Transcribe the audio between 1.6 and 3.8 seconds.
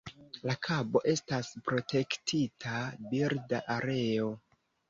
protektita birda